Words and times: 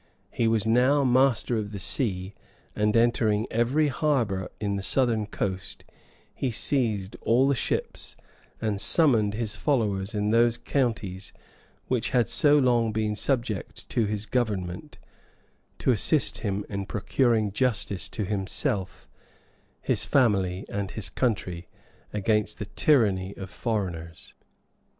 He 0.31 0.47
was 0.47 0.65
now 0.65 1.03
master 1.03 1.55
of 1.57 1.71
the 1.71 1.77
sea; 1.77 2.33
and 2.75 2.97
entering 2.97 3.45
every 3.51 3.87
harbor 3.89 4.49
in 4.59 4.75
the 4.75 4.81
southern 4.81 5.27
coast, 5.27 5.85
he 6.33 6.49
seized 6.49 7.15
all 7.21 7.47
the 7.47 7.53
ships,[] 7.53 8.15
and 8.59 8.81
summoned 8.81 9.35
his 9.35 9.55
followers 9.55 10.15
in 10.15 10.31
those 10.31 10.57
counties, 10.57 11.33
which 11.87 12.09
had 12.09 12.29
so 12.31 12.57
long 12.57 12.91
been 12.91 13.15
subject 13.15 13.87
to 13.89 14.05
his 14.07 14.25
government, 14.25 14.97
to 15.77 15.91
assist 15.91 16.39
him 16.39 16.65
in 16.67 16.87
procuring 16.87 17.51
justice 17.51 18.09
to 18.09 18.25
himself 18.25 19.07
his 19.83 20.03
family, 20.03 20.65
and 20.67 20.89
his 20.89 21.11
country, 21.11 21.67
against 22.11 22.57
the 22.57 22.65
tyranny 22.65 23.37
of 23.37 23.51
foreigners. 23.51 24.33